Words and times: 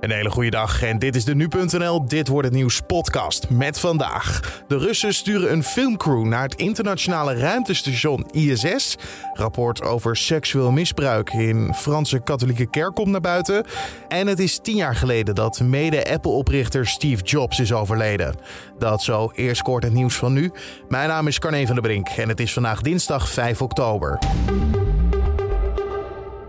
Een 0.00 0.10
hele 0.10 0.30
goede 0.30 0.50
dag 0.50 0.82
en 0.82 0.98
dit 0.98 1.16
is 1.16 1.24
de 1.24 1.34
Nu.nl 1.34 2.06
Dit 2.06 2.28
wordt 2.28 2.48
het 2.48 2.56
nieuws 2.56 2.80
podcast 2.86 3.50
met 3.50 3.80
vandaag. 3.80 4.62
De 4.68 4.78
Russen 4.78 5.14
sturen 5.14 5.52
een 5.52 5.62
filmcrew 5.62 6.24
naar 6.24 6.42
het 6.42 6.54
internationale 6.54 7.34
ruimtestation 7.34 8.26
ISS. 8.30 8.96
Rapport 9.32 9.82
over 9.82 10.16
seksueel 10.16 10.70
misbruik 10.70 11.32
in 11.32 11.74
Franse 11.74 12.20
katholieke 12.20 12.70
kerk 12.70 12.94
komt 12.94 13.08
naar 13.08 13.20
buiten. 13.20 13.64
En 14.08 14.26
het 14.26 14.38
is 14.38 14.58
tien 14.62 14.76
jaar 14.76 14.96
geleden 14.96 15.34
dat 15.34 15.60
mede-Apple-oprichter 15.60 16.86
Steve 16.86 17.22
Jobs 17.22 17.58
is 17.58 17.72
overleden. 17.72 18.34
Dat 18.78 19.02
zo 19.02 19.30
eerst 19.34 19.62
kort 19.62 19.82
het 19.82 19.92
nieuws 19.92 20.16
van 20.16 20.32
nu. 20.32 20.52
Mijn 20.88 21.08
naam 21.08 21.26
is 21.26 21.38
Carne 21.38 21.66
van 21.66 21.74
der 21.74 21.84
Brink 21.84 22.08
en 22.08 22.28
het 22.28 22.40
is 22.40 22.52
vandaag 22.52 22.80
dinsdag 22.80 23.28
5 23.28 23.62
oktober. 23.62 24.18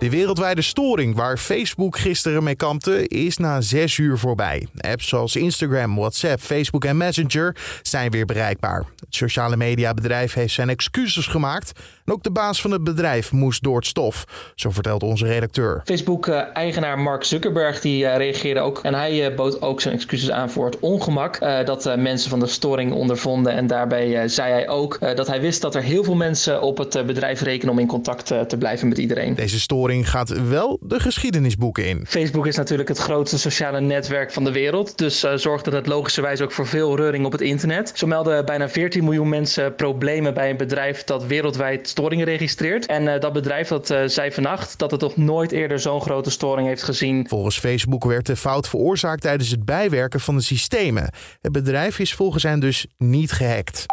De 0.01 0.09
wereldwijde 0.09 0.61
storing 0.61 1.15
waar 1.15 1.37
Facebook 1.37 1.97
gisteren 1.97 2.43
mee 2.43 2.55
kampte 2.55 3.07
is 3.07 3.37
na 3.37 3.61
zes 3.61 3.97
uur 3.97 4.17
voorbij. 4.17 4.67
Apps 4.77 5.07
zoals 5.07 5.35
Instagram, 5.35 5.95
WhatsApp, 5.95 6.39
Facebook 6.39 6.85
en 6.85 6.97
Messenger 6.97 7.55
zijn 7.81 8.11
weer 8.11 8.25
bereikbaar. 8.25 8.85
Het 8.99 9.15
sociale 9.15 9.57
mediabedrijf 9.57 10.33
heeft 10.33 10.53
zijn 10.53 10.69
excuses 10.69 11.27
gemaakt. 11.27 11.71
En 12.05 12.13
ook 12.13 12.23
de 12.23 12.31
baas 12.31 12.61
van 12.61 12.71
het 12.71 12.83
bedrijf 12.83 13.31
moest 13.31 13.63
door 13.63 13.75
het 13.75 13.85
stof, 13.85 14.25
zo 14.55 14.69
vertelt 14.69 15.03
onze 15.03 15.25
redacteur. 15.25 15.81
Facebook-eigenaar 15.85 16.99
Mark 16.99 17.23
Zuckerberg 17.23 17.81
die 17.81 18.03
uh, 18.03 18.17
reageerde 18.17 18.59
ook. 18.59 18.79
En 18.83 18.93
hij 18.93 19.29
uh, 19.29 19.35
bood 19.35 19.61
ook 19.61 19.81
zijn 19.81 19.93
excuses 19.93 20.31
aan 20.31 20.49
voor 20.49 20.65
het 20.65 20.79
ongemak 20.79 21.41
uh, 21.41 21.65
dat 21.65 21.95
mensen 21.97 22.29
van 22.29 22.39
de 22.39 22.47
storing 22.47 22.93
ondervonden. 22.93 23.53
En 23.53 23.67
daarbij 23.67 24.27
zei 24.27 24.51
hij 24.51 24.69
ook 24.69 24.99
dat 25.15 25.27
hij 25.27 25.41
wist 25.41 25.61
dat 25.61 25.75
er 25.75 25.83
heel 25.83 26.03
veel 26.03 26.15
mensen 26.15 26.61
op 26.61 26.77
het 26.77 27.05
bedrijf 27.05 27.41
rekenen 27.41 27.73
om 27.73 27.79
in 27.79 27.87
contact 27.87 28.25
te 28.25 28.55
blijven 28.59 28.87
met 28.87 28.97
iedereen. 28.97 29.35
Deze 29.35 29.59
storing 29.59 29.89
gaat 29.99 30.47
wel 30.47 30.79
de 30.81 30.99
geschiedenisboeken 30.99 31.85
in. 31.85 32.05
Facebook 32.07 32.47
is 32.47 32.55
natuurlijk 32.55 32.89
het 32.89 32.97
grootste 32.97 33.39
sociale 33.39 33.81
netwerk 33.81 34.31
van 34.31 34.43
de 34.43 34.51
wereld. 34.51 34.97
Dus 34.97 35.23
uh, 35.23 35.33
zorgt 35.35 35.65
dat 35.65 35.73
het 35.73 35.87
logischerwijs 35.87 36.41
ook 36.41 36.51
voor 36.51 36.67
veel 36.67 36.95
reuring 36.95 37.25
op 37.25 37.31
het 37.31 37.41
internet. 37.41 37.91
Zo 37.95 38.07
melden 38.07 38.45
bijna 38.45 38.69
14 38.69 39.03
miljoen 39.03 39.29
mensen 39.29 39.75
problemen 39.75 40.33
bij 40.33 40.49
een 40.49 40.57
bedrijf 40.57 41.03
dat 41.03 41.25
wereldwijd 41.25 41.87
storingen 41.87 42.25
registreert. 42.25 42.85
En 42.85 43.03
uh, 43.03 43.19
dat 43.19 43.33
bedrijf 43.33 43.67
dat 43.67 43.89
uh, 43.89 44.01
zei 44.05 44.31
vannacht 44.31 44.79
dat 44.79 44.91
het 44.91 45.01
nog 45.01 45.17
nooit 45.17 45.51
eerder 45.51 45.79
zo'n 45.79 46.01
grote 46.01 46.31
storing 46.31 46.67
heeft 46.67 46.83
gezien. 46.83 47.27
Volgens 47.27 47.59
Facebook 47.59 48.03
werd 48.03 48.25
de 48.25 48.35
fout 48.35 48.69
veroorzaakt 48.69 49.21
tijdens 49.21 49.49
het 49.49 49.65
bijwerken 49.65 50.19
van 50.19 50.35
de 50.35 50.43
systemen. 50.43 51.13
Het 51.41 51.51
bedrijf 51.51 51.99
is 51.99 52.13
volgens 52.13 52.43
hen 52.43 52.59
dus 52.59 52.87
niet 52.97 53.31
gehackt. 53.31 53.85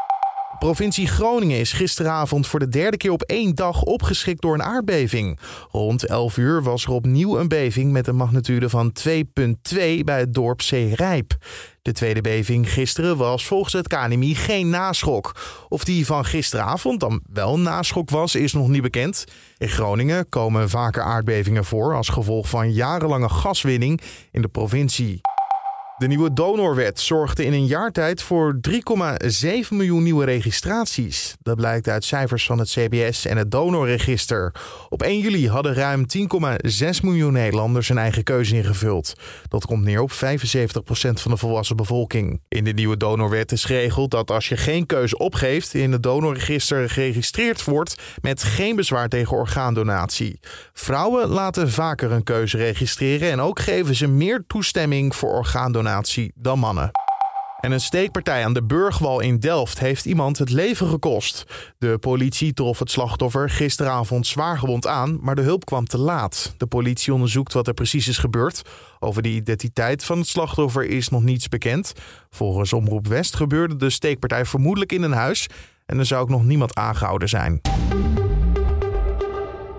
Provincie 0.59 1.06
Groningen 1.06 1.59
is 1.59 1.73
gisteravond 1.73 2.47
voor 2.47 2.59
de 2.59 2.69
derde 2.69 2.97
keer 2.97 3.12
op 3.12 3.23
één 3.23 3.55
dag 3.55 3.83
opgeschrikt 3.83 4.42
door 4.42 4.55
een 4.55 4.62
aardbeving. 4.62 5.39
Rond 5.70 6.06
11 6.06 6.37
uur 6.37 6.62
was 6.62 6.84
er 6.84 6.91
opnieuw 6.91 7.39
een 7.39 7.48
beving 7.48 7.92
met 7.92 8.06
een 8.06 8.17
magnitude 8.17 8.69
van 8.69 8.92
2,2 9.09 9.15
bij 10.05 10.19
het 10.19 10.34
dorp 10.34 10.62
Zeerijp. 10.62 11.37
De 11.83 11.92
tweede 11.92 12.20
beving 12.20 12.73
gisteren 12.73 13.17
was 13.17 13.47
volgens 13.47 13.73
het 13.73 13.89
KNMI 13.89 14.34
geen 14.34 14.70
naschok. 14.70 15.34
Of 15.69 15.84
die 15.84 16.06
van 16.06 16.25
gisteravond 16.25 17.00
dan 17.00 17.22
wel 17.33 17.55
een 17.55 17.62
naschok 17.62 18.11
was, 18.11 18.34
is 18.34 18.53
nog 18.53 18.69
niet 18.69 18.83
bekend. 18.83 19.25
In 19.59 19.69
Groningen 19.69 20.28
komen 20.28 20.69
vaker 20.69 21.03
aardbevingen 21.03 21.65
voor 21.65 21.95
als 21.95 22.09
gevolg 22.09 22.48
van 22.48 22.72
jarenlange 22.72 23.28
gaswinning 23.28 24.00
in 24.33 24.43
de 24.43 24.48
provincie. 24.48 25.20
De 25.98 26.06
nieuwe 26.06 26.32
donorwet 26.32 27.00
zorgde 27.00 27.44
in 27.44 27.52
een 27.52 27.66
jaar 27.66 27.92
tijd 27.92 28.22
voor 28.22 28.58
3,7 28.70 28.78
miljoen 29.70 30.02
nieuwe 30.02 30.24
registraties. 30.24 31.36
Dat 31.42 31.56
blijkt 31.56 31.88
uit 31.88 32.04
cijfers 32.04 32.46
van 32.46 32.58
het 32.58 32.68
CBS 32.68 33.27
en 33.27 33.36
het 33.36 33.50
donorregister. 33.50 34.54
Op 34.88 35.02
1 35.02 35.19
juli 35.19 35.48
hadden 35.48 35.74
ruim 35.74 36.06
10,6 36.16 37.00
miljoen 37.02 37.32
Nederlanders 37.32 37.88
een 37.88 37.98
eigen 37.98 38.22
keuze 38.22 38.56
ingevuld. 38.56 39.12
Dat 39.48 39.66
komt 39.66 39.84
neer 39.84 40.00
op 40.00 40.12
75% 40.12 40.14
van 40.92 41.30
de 41.30 41.36
volwassen 41.36 41.76
bevolking. 41.76 42.41
In 42.48 42.64
de 42.64 42.72
nieuwe 42.72 42.96
donorwet 42.96 43.52
is 43.52 43.64
geregeld 43.64 44.10
dat 44.10 44.30
als 44.30 44.48
je 44.48 44.56
geen 44.56 44.86
keuze 44.86 45.19
opgeeft, 45.19 45.74
in 45.74 45.92
het 45.92 46.02
donorregister 46.02 46.91
geregistreerd 46.91 47.64
wordt 47.64 48.03
met 48.20 48.42
geen 48.42 48.76
bezwaar 48.76 49.08
tegen 49.08 49.37
orgaandonatie. 49.37 50.41
Vrouwen 50.72 51.28
laten 51.28 51.70
vaker 51.70 52.12
een 52.12 52.25
keuze 52.25 52.56
registreren 52.56 53.31
en 53.31 53.41
ook 53.41 53.60
geven 53.60 53.94
ze 53.94 54.06
meer 54.06 54.44
toestemming 54.47 55.16
voor 55.16 55.32
orgaandonatie 55.32 55.87
dan 56.34 56.59
mannen. 56.59 56.91
En 57.60 57.72
een 57.72 57.81
steekpartij 57.81 58.44
aan 58.44 58.53
de 58.53 58.65
Burgwal 58.65 59.21
in 59.21 59.38
Delft 59.38 59.78
heeft 59.78 60.04
iemand 60.04 60.38
het 60.38 60.50
leven 60.50 60.88
gekost. 60.88 61.44
De 61.78 61.99
politie 61.99 62.53
trof 62.53 62.78
het 62.78 62.91
slachtoffer 62.91 63.50
gisteravond 63.50 64.26
zwaargewond 64.26 64.87
aan, 64.87 65.19
maar 65.21 65.34
de 65.34 65.43
hulp 65.43 65.65
kwam 65.65 65.87
te 65.87 65.99
laat. 65.99 66.54
De 66.56 66.66
politie 66.66 67.12
onderzoekt 67.12 67.53
wat 67.53 67.66
er 67.66 67.75
precies 67.75 68.09
is 68.09 68.19
gebeurd. 68.19 68.62
Over 68.99 69.22
de 69.22 69.28
identiteit 69.28 70.04
van 70.04 70.19
het 70.19 70.26
slachtoffer 70.26 70.84
is 70.84 71.09
nog 71.09 71.22
niets 71.22 71.49
bekend. 71.49 71.93
Volgens 72.31 72.72
Omroep 72.72 73.06
West 73.06 73.37
gebeurde 73.37 73.76
de 73.76 73.91
steekpartij 73.91 74.44
vermoedelijk 74.44 74.93
in 74.93 75.03
een 75.03 75.12
huis 75.12 75.47
en 75.87 75.99
er 75.99 76.06
zou 76.06 76.22
ook 76.22 76.28
nog 76.28 76.44
niemand 76.44 76.75
aangehouden 76.75 77.28
zijn. 77.28 77.60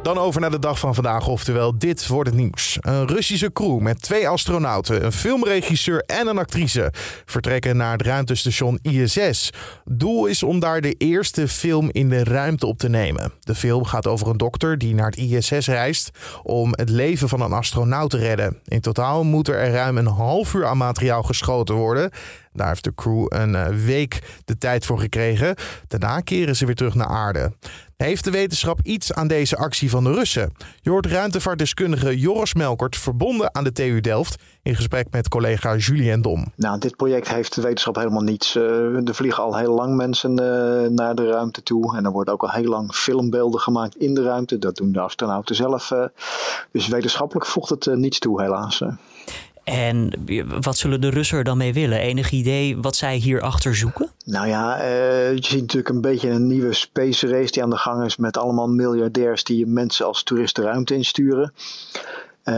Dan 0.04 0.18
over 0.18 0.42
naar 0.42 0.52
de 0.52 0.60
dag 0.60 0.80
van 0.80 0.96
vandaag, 0.96 1.28
oftewel 1.28 1.78
dit 1.78 2.08
wordt 2.08 2.30
het 2.30 2.38
nieuws. 2.38 2.78
Een 2.82 3.08
Russische 3.08 3.52
crew 3.52 3.80
met 3.80 4.02
twee 4.02 4.28
astronauten, 4.28 5.06
een 5.06 5.12
filmregisseur 5.12 6.04
en 6.06 6.28
een 6.28 6.38
actrice 6.38 6.92
vertrekken 7.26 7.78
naar 7.78 7.92
het 7.92 8.02
ruimtestation 8.02 8.80
ISS. 8.82 9.50
Doel 9.86 10.26
is 10.26 10.44
om 10.44 10.60
daar 10.60 10.82
de 10.82 10.94
eerste 10.94 11.48
film 11.48 11.90
in 11.92 12.10
de 12.10 12.24
ruimte 12.24 12.66
op 12.66 12.78
te 12.78 12.90
nemen. 12.90 13.34
De 13.40 13.56
film 13.56 13.86
gaat 13.86 14.08
over 14.08 14.28
een 14.28 14.38
dokter 14.38 14.78
die 14.78 14.94
naar 14.94 15.10
het 15.10 15.18
ISS 15.18 15.68
reist 15.68 16.10
om 16.44 16.70
het 16.72 16.90
leven 16.90 17.30
van 17.30 17.42
een 17.42 17.54
astronaut 17.54 18.10
te 18.10 18.18
redden. 18.18 18.58
In 18.66 18.82
totaal 18.82 19.24
moet 19.24 19.48
er 19.48 19.72
ruim 19.72 19.98
een 19.98 20.08
half 20.08 20.54
uur 20.54 20.66
aan 20.66 20.78
materiaal 20.78 21.24
geschoten 21.24 21.76
worden. 21.76 22.12
Daar 22.54 22.68
heeft 22.68 22.84
de 22.84 22.94
crew 22.96 23.26
een 23.28 23.86
week 23.86 24.42
de 24.46 24.58
tijd 24.58 24.86
voor 24.86 25.00
gekregen. 25.00 25.56
Daarna 25.88 26.20
keren 26.20 26.56
ze 26.56 26.66
weer 26.66 26.76
terug 26.76 26.96
naar 26.96 27.08
aarde. 27.08 27.52
Heeft 27.98 28.24
de 28.24 28.32
wetenschap 28.32 28.80
iets 28.84 29.14
aan 29.14 29.28
deze 29.28 29.58
actie 29.58 29.90
van 29.90 30.04
de 30.04 30.14
Russen? 30.14 30.52
Je 30.82 30.90
hoort 30.90 31.06
ruimtevaartdeskundige 31.06 32.18
Joris 32.20 32.54
Melkert 32.54 32.98
verbonden 32.98 33.56
aan 33.56 33.64
de 33.64 33.72
TU 33.72 34.02
Delft 34.02 34.44
in 34.62 34.76
gesprek 34.76 35.08
met 35.12 35.30
collega 35.30 35.76
Julien 35.76 36.22
Dom. 36.22 36.46
Nou, 36.56 36.80
dit 36.80 36.96
project 36.96 37.28
heeft 37.28 37.56
de 37.56 37.62
wetenschap 37.62 37.96
helemaal 37.96 38.22
niets. 38.22 38.56
Uh, 38.56 39.08
er 39.08 39.16
vliegen 39.16 39.44
al 39.44 39.58
heel 39.58 39.74
lang 39.74 39.96
mensen 39.96 40.32
uh, 40.32 40.90
naar 40.90 41.16
de 41.16 41.30
ruimte 41.30 41.64
toe 41.64 41.98
en 41.98 42.06
er 42.06 42.12
worden 42.12 42.34
ook 42.34 42.42
al 42.42 42.52
heel 42.52 42.70
lang 42.70 42.94
filmbeelden 42.94 43.60
gemaakt 43.60 43.96
in 43.96 44.14
de 44.14 44.24
ruimte. 44.24 44.60
Dat 44.60 44.76
doen 44.76 44.92
de 44.92 45.00
astronauten 45.00 45.56
zelf. 45.56 45.92
Dus 46.72 46.88
wetenschappelijk 46.88 47.46
voegt 47.46 47.70
het 47.70 47.86
niets 47.86 48.20
toe, 48.20 48.42
helaas. 48.42 48.82
En 49.70 50.12
wat 50.62 50.78
zullen 50.78 51.02
de 51.02 51.10
Russen 51.10 51.38
er 51.38 51.44
dan 51.44 51.58
mee 51.58 51.74
willen? 51.74 52.00
Enig 52.00 52.32
idee 52.32 52.78
wat 52.78 52.96
zij 52.96 53.16
hierachter 53.16 53.76
zoeken? 53.76 54.10
Nou 54.26 54.48
ja, 54.48 54.82
uh, 54.82 55.34
je 55.34 55.44
ziet 55.44 55.62
natuurlijk 55.62 55.90
een 55.90 56.02
beetje 56.02 56.30
een 56.30 56.48
nieuwe 56.48 56.74
space 56.74 57.28
race 57.28 57.52
die 57.52 57.64
aan 57.64 57.70
de 57.70 57.78
gang 57.78 58.06
is 58.06 58.18
met 58.18 58.38
allemaal 58.38 58.68
miljardairs 58.68 59.44
die 59.44 59.66
mensen 59.66 60.06
als 60.06 60.24
toeristen 60.24 60.64
ruimte 60.64 60.96
insturen. 60.96 61.54
Uh, 62.44 62.56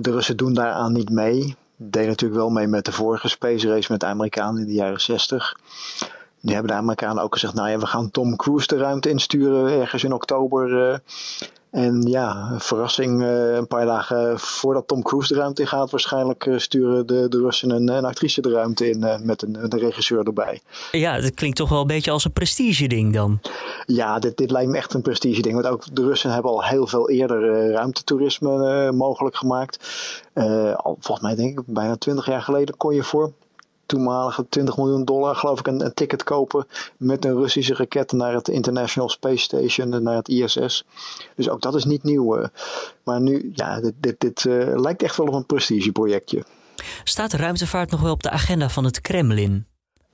de 0.00 0.10
Russen 0.10 0.36
doen 0.36 0.54
daaraan 0.54 0.92
niet 0.92 1.10
mee. 1.10 1.56
Deden 1.76 2.08
natuurlijk 2.08 2.40
wel 2.40 2.50
mee 2.50 2.66
met 2.66 2.84
de 2.84 2.92
vorige 2.92 3.28
space 3.28 3.68
race 3.68 3.92
met 3.92 4.00
de 4.00 4.06
Amerikanen 4.06 4.60
in 4.60 4.66
de 4.66 4.72
jaren 4.72 5.00
60. 5.00 5.56
Die 6.48 6.56
hebben 6.56 6.76
de 6.76 6.82
Amerikanen 6.82 7.22
ook 7.22 7.32
gezegd, 7.32 7.54
nou 7.54 7.70
ja, 7.70 7.78
we 7.78 7.86
gaan 7.86 8.10
Tom 8.10 8.36
Cruise 8.36 8.66
de 8.66 8.76
ruimte 8.76 9.10
insturen 9.10 9.80
ergens 9.80 10.04
in 10.04 10.12
oktober. 10.12 10.90
Uh, 10.90 10.96
en 11.70 12.02
ja, 12.02 12.54
verrassing, 12.58 13.22
uh, 13.22 13.54
een 13.54 13.66
paar 13.66 13.86
dagen 13.86 14.38
voordat 14.38 14.88
Tom 14.88 15.02
Cruise 15.02 15.32
de 15.32 15.38
ruimte 15.38 15.62
in 15.62 15.68
gaat, 15.68 15.90
waarschijnlijk 15.90 16.46
uh, 16.46 16.58
sturen 16.58 17.06
de, 17.06 17.28
de 17.28 17.38
Russen 17.38 17.70
een, 17.70 17.88
een, 17.88 18.04
actrice 18.04 18.40
de 18.40 18.50
ruimte 18.50 18.90
in 18.90 18.98
met 19.22 19.42
een, 19.42 19.62
een, 19.62 19.78
regisseur 19.78 20.26
erbij. 20.26 20.60
Ja, 20.92 21.20
dat 21.20 21.34
klinkt 21.34 21.56
toch 21.56 21.68
wel 21.68 21.80
een 21.80 21.86
beetje 21.86 22.10
als 22.10 22.24
een 22.24 22.32
prestige-ding 22.32 23.14
dan. 23.14 23.40
Ja, 23.86 24.18
dit, 24.18 24.36
dit 24.36 24.50
lijkt 24.50 24.70
me 24.70 24.76
echt 24.76 24.94
een 24.94 25.02
prestige-ding. 25.02 25.54
Want 25.54 25.66
ook 25.66 25.94
de 25.94 26.04
Russen 26.04 26.32
hebben 26.32 26.50
al 26.50 26.64
heel 26.64 26.86
veel 26.86 27.10
eerder 27.10 27.70
ruimtetoerisme 27.70 28.92
mogelijk 28.92 29.36
gemaakt. 29.36 29.78
al, 30.76 30.96
volgens 31.00 31.20
mij 31.20 31.34
denk 31.34 31.58
ik 31.58 31.64
bijna 31.66 31.96
twintig 31.96 32.26
jaar 32.26 32.42
geleden 32.42 32.76
kon 32.76 32.94
je 32.94 33.02
voor 33.02 33.32
toenmalige 33.88 34.46
20 34.48 34.76
miljoen 34.76 35.04
dollar, 35.04 35.36
geloof 35.36 35.58
ik, 35.58 35.66
een, 35.66 35.94
ticket 35.94 36.22
kopen 36.22 36.66
met 36.96 37.24
een 37.24 37.36
Russische 37.36 37.74
raket 37.74 38.12
naar 38.12 38.34
het 38.34 38.48
International 38.48 39.08
Space 39.08 39.42
Station, 39.42 40.02
naar 40.02 40.16
het 40.16 40.28
ISS. 40.28 40.84
Dus 41.34 41.48
ook 41.48 41.60
dat 41.60 41.74
is 41.74 41.84
niet 41.84 42.02
nieuw. 42.02 42.38
Uh. 42.38 42.46
Maar 43.04 43.20
nu, 43.20 43.50
ja, 43.54 43.80
dit, 43.80 43.94
dit, 44.00 44.20
dit 44.20 44.44
uh, 44.44 44.80
lijkt 44.80 45.02
echt 45.02 45.16
wel 45.16 45.26
op 45.26 45.34
een 45.34 45.46
prestigeprojectje. 45.46 46.44
Staat 47.04 47.32
ruimtevaart 47.32 47.90
nog 47.90 48.00
wel 48.00 48.12
op 48.12 48.22
de 48.22 48.30
agenda 48.30 48.68
van 48.68 48.84
het 48.84 49.00
Kremlin? 49.00 49.66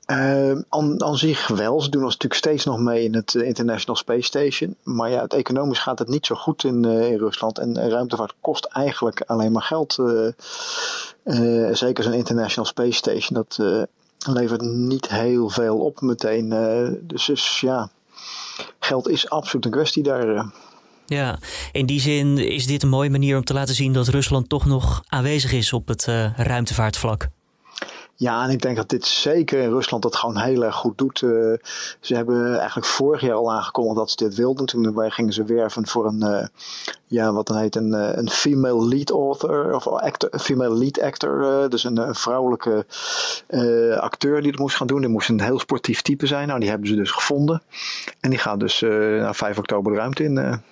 Aan, 0.06 0.64
aan, 1.02 1.16
zich 1.16 1.46
wel. 1.46 1.80
Ze 1.80 1.88
doen 1.88 2.04
ons 2.04 2.12
natuurlijk 2.12 2.40
steeds 2.40 2.64
nog 2.64 2.78
mee 2.78 3.04
in 3.04 3.14
het 3.14 3.34
International 3.34 3.96
Space 3.96 4.22
Station. 4.22 4.76
Maar 4.82 5.10
ja, 5.10 5.22
het 5.22 5.32
economisch 5.32 5.78
gaat 5.78 5.98
het 5.98 6.08
niet 6.08 6.26
zo 6.26 6.34
goed 6.34 6.64
in, 6.64 6.86
uh, 6.86 7.10
in 7.10 7.18
Rusland. 7.18 7.58
En 7.58 7.90
ruimtevaart 7.90 8.34
kost 8.40 8.64
eigenlijk 8.64 9.20
alleen 9.26 9.52
maar 9.52 9.62
geld. 9.62 9.98
Uh, 9.98 11.72
zeker 11.72 12.04
zo'n 12.04 12.12
International 12.12 12.66
Space 12.66 12.92
Station. 12.92 13.44
Dat 13.48 13.86
levert 14.34 14.60
niet 14.60 15.08
heel 15.08 15.48
veel 15.48 15.78
op 15.78 16.00
meteen. 16.00 16.48
dus, 17.02 17.60
ja, 17.60 17.90
geld 18.78 19.08
is 19.08 19.30
absoluut 19.30 19.64
een 19.64 19.70
kwestie 19.70 20.02
daar. 20.02 20.46
Ja, 21.06 21.38
in 21.72 21.86
die 21.86 22.00
zin 22.00 22.38
is 22.38 22.66
dit 22.66 22.82
een 22.82 22.88
mooie 22.88 23.10
manier 23.10 23.36
om 23.36 23.44
te 23.44 23.54
laten 23.54 23.74
zien 23.74 23.92
dat 23.92 24.08
Rusland 24.08 24.48
toch 24.48 24.64
nog 24.64 25.02
aanwezig 25.06 25.52
is 25.52 25.72
op 25.72 25.88
het 25.88 26.04
ruimtevaartvlak. 26.36 27.28
Ja, 28.16 28.44
en 28.44 28.50
ik 28.50 28.62
denk 28.62 28.76
dat 28.76 28.88
dit 28.88 29.06
zeker 29.06 29.61
in 29.61 29.70
Rusland 29.70 30.02
dat 30.02 30.16
gewoon 30.16 30.38
heel 30.38 30.64
erg 30.64 30.75
goed 30.75 30.99
doet. 30.99 31.20
Uh, 31.20 31.31
ze 32.00 32.14
hebben 32.14 32.58
eigenlijk 32.58 32.87
vorig 32.87 33.20
jaar 33.20 33.34
al 33.34 33.52
aangekondigd 33.52 33.96
dat 33.96 34.11
ze 34.11 34.16
dit 34.16 34.34
wilden. 34.34 34.66
Toen 34.66 35.12
gingen 35.12 35.32
ze 35.32 35.44
werven 35.44 35.87
voor 35.87 36.06
een, 36.06 36.22
uh, 36.25 36.46
ja, 37.06 37.32
wat 37.32 37.46
dan 37.46 37.56
heet, 37.56 37.76
een, 37.76 37.93
een 38.19 38.31
female 38.31 38.87
lead 38.88 39.11
author, 39.11 39.75
of 39.75 39.87
actor, 39.87 40.38
female 40.38 40.75
lead 40.75 41.00
actor. 41.00 41.69
dus 41.70 41.84
een, 41.84 41.96
een 41.96 42.14
vrouwelijke 42.14 42.87
acteur 44.00 44.40
die 44.40 44.50
het 44.50 44.60
moest 44.60 44.76
gaan 44.76 44.87
doen. 44.87 45.00
Die 45.00 45.10
moest 45.10 45.28
een 45.28 45.40
heel 45.40 45.58
sportief 45.58 46.02
type 46.02 46.26
zijn. 46.26 46.49
Nou, 46.49 46.60
die 46.60 46.69
hebben 46.69 46.88
ze 46.88 46.94
dus 46.94 47.10
gevonden. 47.10 47.62
En 48.20 48.31
die 48.31 48.38
gaat 48.38 48.60
dus 48.60 48.81
na 48.81 49.34
5 49.34 49.58
oktober 49.58 49.93
de 49.93 49.99
ruimte 49.99 50.25
in. 50.25 50.62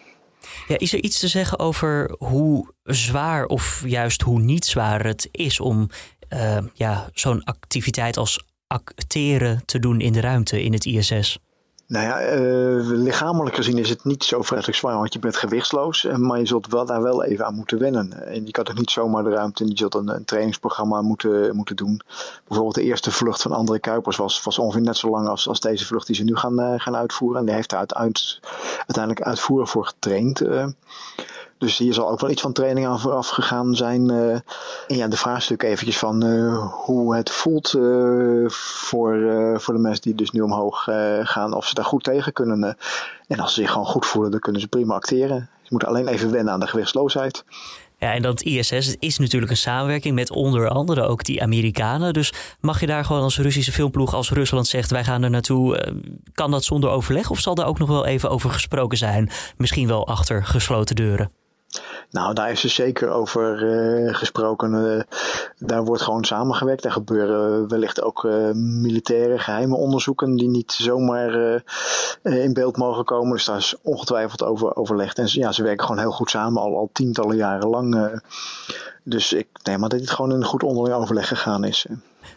Ja, 0.69 0.79
is 0.79 0.93
er 0.93 1.03
iets 1.03 1.19
te 1.19 1.29
zeggen 1.29 1.59
over 1.59 2.15
hoe 2.19 2.67
zwaar 2.83 3.47
of 3.47 3.83
juist 3.87 4.23
hoe 4.23 4.41
niet 4.41 4.65
zwaar 4.65 5.05
het 5.05 5.29
is 5.31 5.61
om 5.61 5.89
uh, 6.33 6.59
ja, 6.73 7.09
zo'n 7.13 7.45
activiteit 7.45 8.17
als 8.17 8.47
acteren 8.67 9.63
te 9.65 9.79
doen 9.79 10.01
in 10.01 10.13
de 10.13 10.21
ruimte 10.21 10.63
in 10.63 10.73
het 10.73 10.85
ISS? 10.85 11.39
Nou 11.93 12.07
ja, 12.07 12.35
uh, 12.35 12.87
lichamelijk 12.87 13.57
gezien 13.57 13.79
is 13.79 13.89
het 13.89 14.05
niet 14.05 14.25
zo 14.25 14.43
vreselijk 14.43 14.79
zwaar, 14.79 14.97
want 14.97 15.13
je 15.13 15.19
bent 15.19 15.37
gewichtsloos. 15.37 16.05
Eh, 16.05 16.17
maar 16.17 16.39
je 16.39 16.47
zult 16.47 16.67
wel, 16.67 16.87
daar 16.87 17.03
wel 17.03 17.25
even 17.25 17.47
aan 17.47 17.55
moeten 17.55 17.79
wennen. 17.79 18.27
En 18.27 18.47
je 18.47 18.51
kan 18.51 18.65
toch 18.65 18.77
niet 18.77 18.91
zomaar 18.91 19.25
de 19.25 19.31
ruimte 19.31 19.63
in. 19.63 19.69
Je 19.69 19.77
zult 19.77 19.95
een, 19.95 20.25
trainingsprogramma 20.25 21.03
moeten, 21.03 21.57
moeten 21.57 21.77
doen. 21.77 22.01
Bijvoorbeeld 22.45 22.75
de 22.75 22.83
eerste 22.83 23.11
vlucht 23.11 23.43
van 23.43 23.53
André 23.53 23.79
Kuipers 23.79 24.17
was, 24.17 24.43
was 24.43 24.59
ongeveer 24.59 24.83
net 24.83 24.97
zo 24.97 25.11
lang 25.11 25.29
als, 25.29 25.49
als 25.49 25.61
deze 25.61 25.87
vlucht 25.87 26.07
die 26.07 26.17
ze 26.17 26.25
nu 26.25 26.37
gaan, 26.37 26.61
uh, 26.61 26.75
gaan 26.77 26.97
uitvoeren. 26.97 27.41
En 27.41 27.47
die 27.47 27.55
heeft 27.55 27.71
daar 27.71 27.87
uit, 27.87 28.41
uiteindelijk 28.77 29.27
uitvoerig 29.27 29.71
voor 29.71 29.87
getraind. 29.87 30.43
Dus 31.63 31.79
hier 31.79 31.95
zal 31.95 32.11
ook 32.11 32.21
wel 32.21 32.31
iets 32.31 32.43
van 32.43 32.53
training 32.53 32.87
aan 32.87 33.01
vooraf 33.01 33.29
gegaan 33.29 33.75
zijn. 33.75 34.11
En 34.11 34.97
ja, 34.97 35.09
de 35.09 35.17
vraagstuk 35.17 35.63
eventjes 35.63 35.99
van 35.99 36.25
uh, 36.25 36.73
hoe 36.73 37.17
het 37.17 37.31
voelt 37.31 37.75
uh, 37.75 38.49
voor, 38.49 39.17
voor 39.61 39.75
de 39.75 39.81
mensen 39.81 40.03
die 40.03 40.15
dus 40.15 40.31
nu 40.31 40.41
omhoog 40.41 40.83
gaan. 41.23 41.55
Of 41.55 41.67
ze 41.67 41.75
daar 41.75 41.85
goed 41.85 42.05
tegen 42.05 42.33
kunnen. 42.33 42.77
en 43.29 43.41
als 43.41 43.55
ze 43.55 43.61
zich 43.61 43.71
gewoon 43.71 43.87
goed 43.87 44.07
voelen, 44.07 44.31
dan 44.31 44.41
kunnen 44.41 44.61
ze 44.61 44.69
prima 44.69 44.95
acteren. 44.95 45.49
Ze 45.63 45.69
moeten 45.69 45.89
alleen 45.89 46.09
even 46.09 46.31
wennen 46.31 46.53
aan 46.53 46.61
de 46.61 46.67
gewichtsloosheid. 46.67 47.45
Ja, 47.99 48.13
en 48.13 48.23
dat 48.23 48.43
ISS 48.43 48.97
is 48.99 49.19
natuurlijk 49.19 49.51
een 49.51 49.57
samenwerking 49.57 50.15
met 50.15 50.31
onder 50.31 50.69
andere 50.69 51.03
ook 51.03 51.25
die 51.25 51.43
Amerikanen. 51.43 52.13
Dus 52.13 52.33
mag 52.61 52.81
je 52.81 52.87
daar 52.87 53.05
gewoon 53.05 53.23
als 53.23 53.39
Russische 53.39 53.73
filmploeg, 53.73 54.15
als 54.15 54.31
Rusland 54.31 54.67
zegt 54.67 54.91
wij 54.91 55.05
gaan 55.05 55.23
er 55.23 55.31
naartoe, 55.31 55.95
kan 56.35 56.51
dat 56.51 56.65
zonder 56.65 56.91
overleg? 56.91 57.31
Of 57.31 57.39
zal 57.39 57.55
daar 57.55 57.67
ook 57.67 57.79
nog 57.79 57.89
wel 57.89 58.07
even 58.07 58.31
over 58.31 58.51
gesproken 58.51 58.99
zijn? 58.99 59.31
Misschien 59.57 59.87
wel 59.89 60.07
achter 60.07 60.45
gesloten 60.45 60.97
deuren? 60.97 61.42
Nou, 62.11 62.35
daar 62.35 62.51
is 62.51 62.65
er 62.65 62.71
zeker 62.71 63.09
over 63.09 63.63
uh, 63.63 64.15
gesproken. 64.15 64.73
Uh, 64.73 65.03
daar 65.59 65.85
wordt 65.85 66.03
gewoon 66.03 66.25
samengewerkt. 66.25 66.85
Er 66.85 66.93
gebeuren 66.93 67.69
wellicht 67.69 68.03
ook 68.03 68.25
uh, 68.25 68.51
militaire 68.55 69.39
geheime 69.39 69.77
onderzoeken 69.77 70.37
die 70.37 70.49
niet 70.49 70.73
zomaar 70.73 71.63
in 72.23 72.53
beeld 72.53 72.77
mogen 72.77 73.05
komen. 73.05 73.33
Dus 73.33 73.45
daar 73.45 73.57
is 73.57 73.75
ongetwijfeld 73.83 74.43
over 74.43 74.77
overlegd. 74.77 75.19
En 75.19 75.29
ja, 75.31 75.53
ze 75.53 75.63
werken 75.63 75.87
gewoon 75.87 76.01
heel 76.01 76.13
goed 76.13 76.31
samen, 76.31 76.63
al, 76.63 76.77
al 76.77 76.91
tientallen 76.93 77.37
jaren 77.37 77.69
lang. 77.69 78.21
dus 79.03 79.33
ik 79.33 79.47
neem 79.63 79.81
maar 79.81 79.89
dat 79.89 80.01
het 80.01 80.11
gewoon 80.11 80.31
een 80.31 80.45
goed 80.45 80.63
onderling 80.63 80.97
overleg 80.97 81.29
gegaan 81.29 81.65
is. 81.65 81.87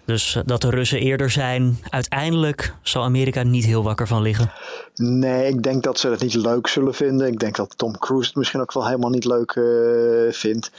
Dus 0.05 0.37
dat 0.45 0.61
de 0.61 0.69
Russen 0.69 0.99
eerder 0.99 1.29
zijn, 1.29 1.77
uiteindelijk 1.89 2.73
zal 2.81 3.03
Amerika 3.03 3.43
niet 3.43 3.65
heel 3.65 3.83
wakker 3.83 4.07
van 4.07 4.21
liggen. 4.21 4.51
Nee, 4.95 5.47
ik 5.47 5.63
denk 5.63 5.83
dat 5.83 5.99
ze 5.99 6.09
het 6.09 6.21
niet 6.21 6.33
leuk 6.33 6.67
zullen 6.67 6.93
vinden. 6.93 7.27
Ik 7.27 7.39
denk 7.39 7.55
dat 7.55 7.77
Tom 7.77 7.97
Cruise 7.97 8.27
het 8.27 8.35
misschien 8.35 8.61
ook 8.61 8.73
wel 8.73 8.85
helemaal 8.85 9.09
niet 9.09 9.25
leuk 9.25 9.55
uh, 9.55 10.31
vindt. 10.31 10.71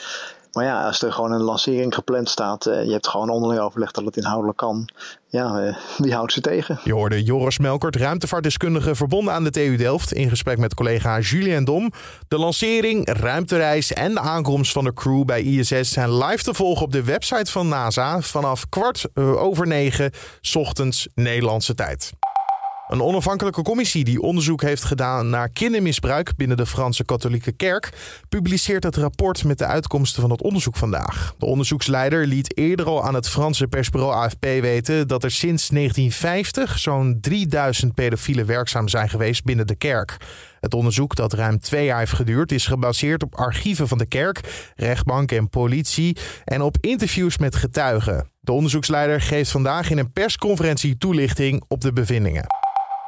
Maar 0.53 0.65
ja, 0.65 0.87
als 0.87 1.03
er 1.03 1.13
gewoon 1.13 1.33
een 1.33 1.41
lancering 1.41 1.95
gepland 1.95 2.29
staat, 2.29 2.67
uh, 2.67 2.85
je 2.85 2.93
hebt 2.93 3.09
gewoon 3.09 3.31
onderling 3.31 3.61
overleg 3.61 3.91
dat 3.91 4.05
het 4.05 4.17
inhoudelijk 4.17 4.59
kan. 4.59 4.89
Ja, 5.29 5.67
uh, 5.67 5.77
wie 5.99 6.15
houdt 6.15 6.33
ze 6.33 6.41
tegen? 6.41 6.81
Je 6.85 6.93
hoorde 6.93 7.23
Joris 7.23 7.59
Melkert, 7.59 7.97
ruimtevaartdeskundige 7.97 8.95
verbonden 8.95 9.35
aan 9.35 9.45
de 9.45 9.51
TU 9.51 9.77
Delft, 9.77 10.13
in 10.13 10.29
gesprek 10.29 10.59
met 10.59 10.75
collega 10.75 11.19
Julien 11.19 11.65
Dom. 11.65 11.93
De 12.29 12.39
lancering, 12.39 13.11
ruimtereis 13.21 13.93
en 13.93 14.15
de 14.15 14.21
aankomst 14.21 14.73
van 14.73 14.85
de 14.85 14.93
crew 14.93 15.25
bij 15.25 15.43
ISS 15.43 15.91
zijn 15.91 16.17
live 16.17 16.43
te 16.43 16.55
volgen 16.55 16.85
op 16.85 16.93
de 16.93 17.05
website 17.05 17.51
van 17.51 17.69
NASA 17.69 18.21
vanaf 18.21 18.69
kwart 18.69 19.07
over 19.15 19.67
negen 19.67 20.11
ochtends 20.55 21.09
Nederlandse 21.15 21.75
tijd. 21.75 22.13
Een 22.87 23.03
onafhankelijke 23.03 23.63
commissie 23.63 24.05
die 24.05 24.21
onderzoek 24.21 24.63
heeft 24.63 24.85
gedaan 24.85 25.31
naar 25.31 25.49
kindermisbruik 25.49 26.37
binnen 26.37 26.57
de 26.57 26.67
Franse 26.67 27.05
katholieke 27.05 27.53
kerk 27.53 27.93
publiceert 28.29 28.85
het 28.85 28.97
rapport 28.97 29.45
met 29.45 29.59
de 29.59 29.65
uitkomsten 29.65 30.21
van 30.21 30.31
het 30.31 30.43
onderzoek 30.43 30.77
vandaag. 30.77 31.35
De 31.39 31.47
onderzoeksleider 31.47 32.27
liet 32.27 32.57
eerder 32.57 32.87
al 32.87 33.05
aan 33.05 33.15
het 33.15 33.29
Franse 33.29 33.67
persbureau 33.67 34.15
AFP 34.15 34.45
weten 34.45 35.09
dat 35.09 35.25
er 35.25 35.31
sinds 35.31 35.69
1950 35.69 36.79
zo'n 36.79 37.19
3000 37.21 37.95
pedofielen 37.95 38.47
werkzaam 38.47 38.89
zijn 38.89 39.09
geweest 39.09 39.45
binnen 39.45 39.67
de 39.67 39.77
kerk. 39.77 40.17
Het 40.61 40.75
onderzoek 40.75 41.15
dat 41.15 41.33
ruim 41.33 41.59
twee 41.59 41.85
jaar 41.85 41.99
heeft 41.99 42.13
geduurd 42.13 42.53
is 42.53 42.67
gebaseerd 42.67 43.23
op 43.23 43.35
archieven 43.35 43.89
van 43.89 43.99
de 43.99 44.07
kerk, 44.07 44.73
rechtbank 44.77 45.33
en 45.33 45.49
politie 45.49 46.17
en 46.45 46.63
op 46.63 46.77
interviews 46.81 47.39
met 47.39 47.57
getuigen. 47.57 48.31
De 48.41 48.53
onderzoeksleider 48.53 49.21
geeft 49.21 49.51
vandaag 49.51 49.91
in 49.91 49.99
een 49.99 50.13
persconferentie 50.13 50.99
toelichting 50.99 51.65
op 51.69 51.81
de 51.81 51.93
bevindingen. 51.93 52.47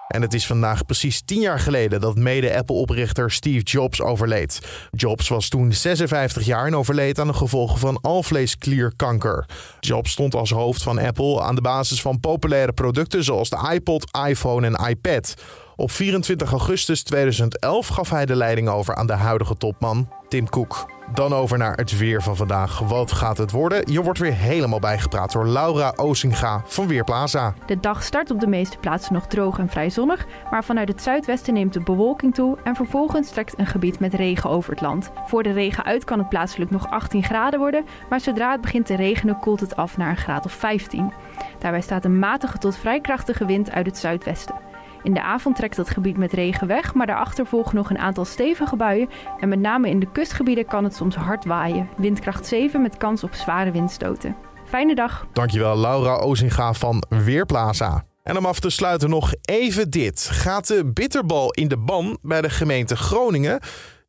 En 0.08 0.22
het 0.22 0.34
is 0.34 0.46
vandaag 0.46 0.86
precies 0.86 1.20
tien 1.20 1.40
jaar 1.40 1.58
geleden 1.58 2.00
dat 2.00 2.16
mede-Apple-oprichter 2.16 3.30
Steve 3.30 3.64
Jobs 3.64 4.02
overleed. 4.02 4.60
Jobs 4.90 5.28
was 5.28 5.48
toen 5.48 5.72
56 5.72 6.44
jaar 6.44 6.66
en 6.66 6.76
overleed 6.76 7.18
aan 7.18 7.26
de 7.26 7.32
gevolgen 7.32 7.78
van 7.78 8.00
alvleesklierkanker. 8.00 9.46
Jobs 9.80 10.10
stond 10.10 10.34
als 10.34 10.50
hoofd 10.50 10.82
van 10.82 10.98
Apple 10.98 11.42
aan 11.42 11.54
de 11.54 11.60
basis 11.60 12.02
van 12.02 12.20
populaire 12.20 12.72
producten 12.72 13.24
zoals 13.24 13.50
de 13.50 13.70
iPod, 13.72 14.18
iPhone 14.26 14.66
en 14.66 14.88
iPad. 14.88 15.34
Op 15.76 15.90
24 15.90 16.50
augustus 16.50 17.02
2011 17.02 17.86
gaf 17.86 18.10
hij 18.10 18.26
de 18.26 18.36
leiding 18.36 18.68
over 18.68 18.94
aan 18.94 19.06
de 19.06 19.12
huidige 19.12 19.56
topman 19.56 20.12
Tim 20.28 20.48
Cook. 20.48 20.97
Dan 21.14 21.32
over 21.32 21.58
naar 21.58 21.76
het 21.76 21.98
weer 21.98 22.22
van 22.22 22.36
vandaag. 22.36 22.78
Wat 22.78 23.12
gaat 23.12 23.38
het 23.38 23.50
worden? 23.50 23.92
Je 23.92 24.02
wordt 24.02 24.18
weer 24.18 24.34
helemaal 24.34 24.78
bijgepraat 24.78 25.32
door 25.32 25.46
Laura 25.46 25.92
Osinga 25.96 26.62
van 26.64 26.86
Weerplaza. 26.86 27.54
De 27.66 27.80
dag 27.80 28.02
start 28.02 28.30
op 28.30 28.40
de 28.40 28.46
meeste 28.46 28.78
plaatsen 28.78 29.12
nog 29.12 29.26
droog 29.26 29.58
en 29.58 29.68
vrij 29.68 29.90
zonnig, 29.90 30.26
maar 30.50 30.64
vanuit 30.64 30.88
het 30.88 31.02
zuidwesten 31.02 31.54
neemt 31.54 31.72
de 31.72 31.80
bewolking 31.80 32.34
toe 32.34 32.58
en 32.64 32.76
vervolgens 32.76 33.30
trekt 33.30 33.58
een 33.58 33.66
gebied 33.66 34.00
met 34.00 34.14
regen 34.14 34.50
over 34.50 34.70
het 34.70 34.80
land. 34.80 35.10
Voor 35.26 35.42
de 35.42 35.52
regen 35.52 35.84
uit 35.84 36.04
kan 36.04 36.18
het 36.18 36.28
plaatselijk 36.28 36.70
nog 36.70 36.90
18 36.90 37.22
graden 37.22 37.58
worden, 37.60 37.84
maar 38.08 38.20
zodra 38.20 38.50
het 38.52 38.60
begint 38.60 38.86
te 38.86 38.96
regenen 38.96 39.38
koelt 39.38 39.60
het 39.60 39.76
af 39.76 39.96
naar 39.96 40.10
een 40.10 40.16
graad 40.16 40.44
of 40.44 40.52
15. 40.52 41.12
Daarbij 41.58 41.80
staat 41.80 42.04
een 42.04 42.18
matige 42.18 42.58
tot 42.58 42.76
vrij 42.76 43.00
krachtige 43.00 43.46
wind 43.46 43.70
uit 43.70 43.86
het 43.86 43.98
zuidwesten. 43.98 44.67
In 45.02 45.14
de 45.14 45.22
avond 45.22 45.56
trekt 45.56 45.76
het 45.76 45.90
gebied 45.90 46.16
met 46.16 46.32
regen 46.32 46.66
weg, 46.66 46.94
maar 46.94 47.06
daarachter 47.06 47.46
volgen 47.46 47.74
nog 47.74 47.90
een 47.90 47.98
aantal 47.98 48.24
stevige 48.24 48.76
buien. 48.76 49.08
En 49.40 49.48
met 49.48 49.58
name 49.58 49.88
in 49.88 50.00
de 50.00 50.10
kustgebieden 50.12 50.66
kan 50.66 50.84
het 50.84 50.94
soms 50.94 51.14
hard 51.14 51.44
waaien. 51.44 51.88
Windkracht 51.96 52.46
7 52.46 52.82
met 52.82 52.96
kans 52.96 53.24
op 53.24 53.34
zware 53.34 53.70
windstoten. 53.70 54.36
Fijne 54.64 54.94
dag. 54.94 55.26
Dankjewel 55.32 55.78
Laura 55.78 56.16
Ozinga 56.16 56.72
van 56.72 57.02
Weerplaza. 57.08 58.04
En 58.22 58.36
om 58.36 58.46
af 58.46 58.60
te 58.60 58.70
sluiten 58.70 59.10
nog 59.10 59.32
even 59.42 59.90
dit. 59.90 60.28
Gaat 60.32 60.66
de 60.66 60.90
bitterbal 60.92 61.50
in 61.52 61.68
de 61.68 61.76
ban 61.76 62.18
bij 62.22 62.40
de 62.40 62.50
gemeente 62.50 62.96
Groningen? 62.96 63.60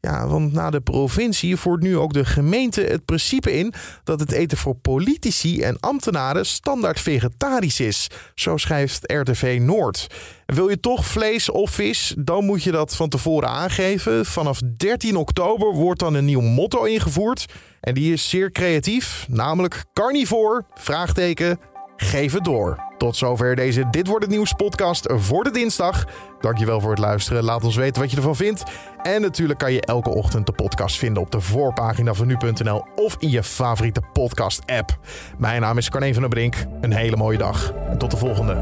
Ja, 0.01 0.27
want 0.27 0.53
na 0.53 0.70
de 0.70 0.82
provincie 0.82 1.58
voert 1.58 1.82
nu 1.82 1.98
ook 1.98 2.13
de 2.13 2.25
gemeente 2.25 2.82
het 2.82 3.06
principe 3.06 3.58
in 3.58 3.74
dat 4.03 4.20
het 4.20 4.32
eten 4.32 4.58
voor 4.58 4.75
politici 4.75 5.62
en 5.62 5.79
ambtenaren 5.79 6.46
standaard 6.46 7.00
vegetarisch 7.00 7.79
is. 7.79 8.08
Zo 8.36 8.58
schrijft 8.58 9.12
RTV 9.12 9.58
Noord. 9.62 10.08
Wil 10.46 10.70
je 10.70 10.79
toch 10.79 11.06
vlees 11.06 11.50
of 11.50 11.72
vis, 11.72 12.15
dan 12.18 12.46
moet 12.46 12.63
je 12.63 12.72
dat 12.72 12.96
van 12.96 13.10
tevoren 13.10 13.50
aangeven. 13.50 14.25
Vanaf 14.25 14.60
13 14.77 15.15
oktober 15.15 15.74
wordt 15.74 16.00
dan 16.00 16.13
een 16.13 16.25
nieuw 16.25 16.41
motto 16.41 16.84
ingevoerd. 16.84 17.46
En 17.79 17.94
die 17.94 18.13
is 18.13 18.29
zeer 18.29 18.51
creatief, 18.51 19.25
namelijk 19.29 19.86
carnivore, 19.94 20.63
vraagteken, 20.74 21.60
geef 22.01 22.34
het 22.34 22.44
door. 22.44 22.77
Tot 22.98 23.15
zover 23.15 23.56
deze 23.56 23.89
Dit 23.89 24.08
Wordt 24.08 24.25
Het 24.25 24.34
Nieuws 24.34 24.53
podcast 24.53 25.13
voor 25.15 25.44
de 25.44 25.51
dinsdag. 25.51 26.06
Dankjewel 26.39 26.82
voor 26.82 26.89
het 26.89 27.00
luisteren. 27.00 27.44
Laat 27.44 27.63
ons 27.63 27.75
weten 27.75 28.01
wat 28.01 28.12
je 28.12 28.18
ervan 28.18 28.36
vindt. 28.36 28.63
En 29.01 29.22
natuurlijk 29.22 29.60
kan 29.60 29.74
je 29.74 29.82
elke 29.82 30.10
ochtend 30.10 30.46
de 30.46 30.51
podcast 30.51 30.98
vinden 30.98 31.24
op 31.24 31.32
de 31.32 31.41
voorpagina 31.41 32.13
van 32.13 32.27
nu.nl 32.27 32.86
of 32.96 33.15
in 33.20 33.29
je 33.29 33.44
favoriete 33.44 34.01
podcast 34.13 34.62
app. 34.65 34.98
Mijn 35.38 35.62
naam 35.62 35.77
is 35.77 35.89
Carne 35.89 36.13
van 36.13 36.22
der 36.22 36.32
Brink. 36.32 36.56
Een 36.82 36.94
hele 36.94 37.15
mooie 37.15 37.38
dag 37.38 37.74
en 37.89 37.98
tot 37.98 38.12
de 38.12 38.18
volgende. 38.18 38.58